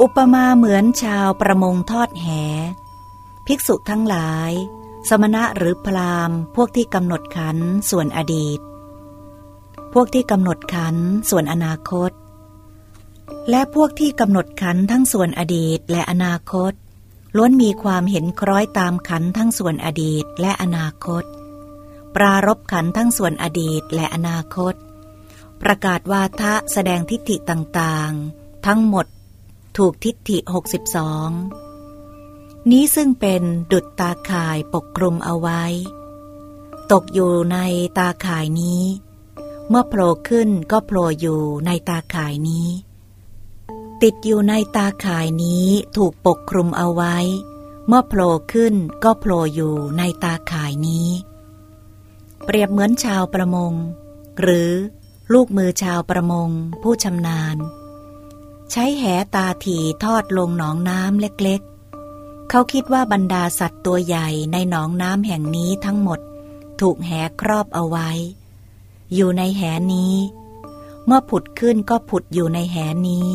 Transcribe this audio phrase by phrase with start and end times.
[0.00, 2.26] อุปมาเหมือนชาวประมงทอดแห
[3.46, 4.52] ภิกษุทั้งหลาย
[5.08, 7.56] สมณะหรือพราหมณ์พวกที่กำหนดขัน
[7.90, 8.60] ส่วนอดีต
[9.92, 10.96] พวกที่กำหนดขัน
[11.30, 12.10] ส่วนอนาคต
[13.50, 16.72] และพวกที่กำหนดขันทั้งส่วนอดีตและอนาคต
[17.36, 21.24] ล้วนมีความเห็นคล้อยตามขันทั้งส่วนอดีตและอนาคต
[22.14, 24.74] ปรารบขันทั้งส่วนอดีตและอนาคต
[25.62, 29.06] ประกาศวาทะแสดงทิฏฐิต่างๆ ทั้งหมด
[29.80, 30.38] ถูกทิฏฐิ
[31.94, 33.42] 62 นี้ซึ่งเป็น
[33.72, 35.62] ดุจตาข่ายปกคลุมเอาไว้
[36.92, 37.58] ตกอยู่ใน
[37.98, 38.82] ตาข่ายนี้
[39.68, 42.68] เมื่อโผล่ขึ้นก็โผล่อยู่ในตาข่ายนี้
[44.02, 47.16] ติดอยู่ในตาข่ายนี้ถูกปกคลุมเอาไว้
[47.86, 51.08] เมื่อโผล่ขึ้นก็โผล่อยู่ในตาข่ายนี้
[52.44, 53.72] เปรียบเหมือนชาวประมง
[54.40, 54.70] หรือ
[55.32, 56.48] ลูกมือชาวประมง
[56.82, 57.56] ผู้ชำนาญ
[58.70, 59.04] ใช้แห
[59.34, 66.20] ตาถีทอดลงหนองน้ำเล็กๆ เขาคิดว่าบรรดาสัตว์ตัวใหญ่ในหนองน้ำแห่งนี้ทั้งหมด
[66.80, 68.10] ถูกแหครอบเอาไว้
[69.14, 70.14] อยู่ในแหนี้
[71.06, 72.76] เมื่อผุดขึ้นก็ผุดอยู่ในแห
[73.06, 73.28] นี้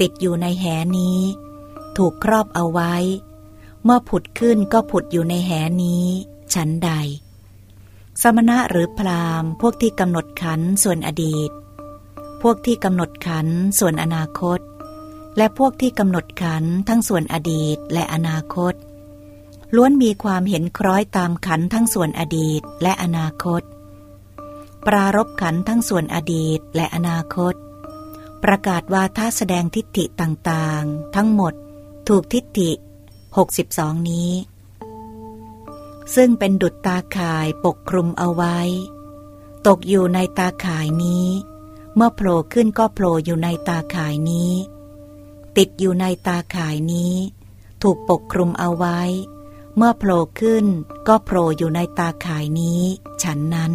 [0.00, 0.64] ติดอยู่ในแห
[0.96, 1.18] นี้
[1.96, 2.94] ถูกครอบเอาไว้
[3.84, 6.04] เมื่อผุดขึ้นก็ผุดอยู่ในแหนี้
[6.54, 6.90] ฉันใด
[8.22, 11.50] สมณะหรือพราหมณ์พวกที่กำหนดขันส่วนอดีต
[12.42, 13.46] พวกที่กำหนดขัน
[13.78, 14.60] ส่วนอนาคต
[15.36, 18.74] และพวกที่กำหนดขันทั้งส่วนอดีตและอนาคต
[19.74, 23.62] ล้วนมีความเห็นคล้อยตามขันทั้งส่วนอดีตและอนาคต
[24.86, 27.54] ปรารบขันทั้งส่วนอดีตและอนาคต
[28.44, 31.54] ประกาศวาทาแสดงทิฏฐิต่างๆ ทั้งหมด
[32.08, 32.70] ถูกทิฏฐิ
[33.40, 34.32] 62 นี้
[36.14, 38.58] ซึ่งเป็นดุจตาข่ายปกคลุมเอาไว้
[39.66, 41.26] ตกอยู่ในตาข่ายนี้
[41.96, 44.52] เมื่อโผล่ขึ้นก็โผล่อยู่ในตาข่ายนี้
[45.56, 47.14] ติดอยู่ในตาข่ายนี้
[47.82, 49.00] ถูกปกคลุมเอาไว้
[49.76, 50.66] เมื่อโผล่ขึ้น
[51.08, 52.82] ก็โผล่อยู่ในตาข่ายนี้
[53.22, 53.72] ฉันนั้น